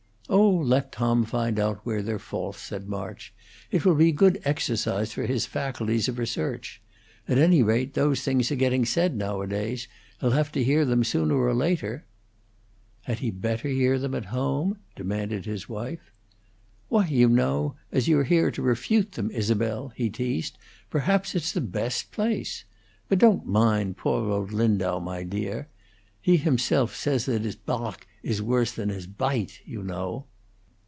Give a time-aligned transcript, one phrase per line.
[0.33, 3.33] "Oh, let Tom find out where they're false," said March.
[3.69, 6.81] "It will be good exercise for his faculties of research.
[7.27, 9.89] At any rate, those things are getting said nowadays;
[10.21, 12.05] he'll have to hear them sooner or later."
[13.01, 16.13] "Had he better hear them at home?" demanded his wife.
[16.87, 20.57] "Why, you know, as you're here to refute them, Isabel," he teased,
[20.89, 22.63] "perhaps it's the best place.
[23.09, 25.67] But don't mind poor old Lindau, my dear.
[26.23, 30.27] He says himself that his parg is worse than his pidte, you know."